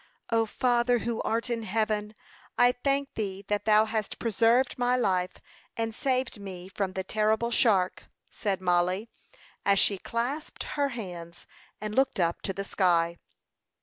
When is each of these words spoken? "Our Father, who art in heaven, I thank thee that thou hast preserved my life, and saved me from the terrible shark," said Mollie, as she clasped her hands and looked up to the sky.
"Our 0.31 0.47
Father, 0.47 0.97
who 0.97 1.21
art 1.21 1.47
in 1.51 1.61
heaven, 1.61 2.15
I 2.57 2.71
thank 2.71 3.13
thee 3.13 3.45
that 3.49 3.65
thou 3.65 3.85
hast 3.85 4.17
preserved 4.17 4.79
my 4.79 4.97
life, 4.97 5.33
and 5.77 5.93
saved 5.93 6.39
me 6.41 6.69
from 6.69 6.93
the 6.93 7.03
terrible 7.03 7.51
shark," 7.51 8.05
said 8.31 8.61
Mollie, 8.61 9.11
as 9.63 9.77
she 9.77 9.99
clasped 9.99 10.63
her 10.73 10.89
hands 10.89 11.45
and 11.79 11.93
looked 11.93 12.19
up 12.19 12.41
to 12.41 12.51
the 12.51 12.63
sky. 12.63 13.19